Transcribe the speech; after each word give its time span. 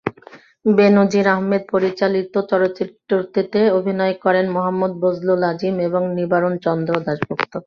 বে-নজীর 0.69 1.27
আহমদ 1.29 1.63
পরিচালিত 1.73 2.33
চলচ্চিত্রটিতে 2.51 3.61
অভিনয় 3.77 4.15
করেন 4.23 4.45
মোহাম্মদ 4.55 4.91
ফজলুল 5.01 5.41
আজিম 5.51 5.75
এবং 5.87 6.01
নিবারণচন্দ্র 6.17 6.93
দাশগুপ্ত। 7.05 7.53